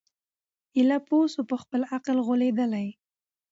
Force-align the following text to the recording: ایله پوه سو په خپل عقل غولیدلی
ایله 0.77 0.97
پوه 1.07 1.25
سو 1.33 1.41
په 1.49 1.55
خپل 1.61 1.81
عقل 1.95 2.17
غولیدلی 2.25 2.87